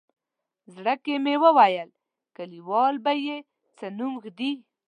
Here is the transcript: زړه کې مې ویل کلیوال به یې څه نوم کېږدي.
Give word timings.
زړه 0.75 0.93
کې 1.03 1.15
مې 1.23 1.35
ویل 1.43 1.89
کلیوال 2.37 2.95
به 3.03 3.13
یې 3.25 3.37
څه 3.77 3.85
نوم 3.97 4.13
کېږدي. 4.23 4.51